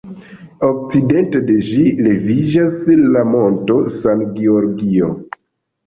[0.67, 5.17] Okcidente de ĝi leviĝas la Monto San Giorgio.